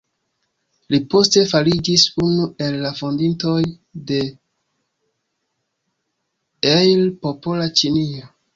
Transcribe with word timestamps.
Li 0.93 0.99
poste 1.13 1.41
fariĝis 1.51 2.05
unu 2.23 2.47
el 2.67 2.79
la 2.87 2.93
fondintoj 3.01 3.55
de 4.13 4.19
"El 6.75 7.07
Popola 7.27 7.73
Ĉinio". 7.83 8.35